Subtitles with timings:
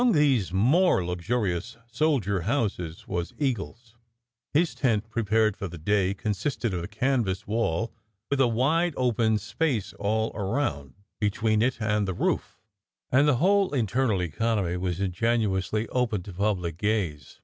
[0.01, 3.93] Among these more luxurious soldier houses was Eagle s.
[4.51, 7.93] His tent, prepared for the day, consisted of a canvas wall
[8.31, 12.57] with a wide open space all around, between it and the roof;
[13.11, 17.39] and the whole internal economy was ingenuously open to public gaze.